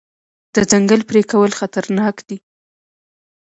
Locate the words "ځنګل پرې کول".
0.71-1.51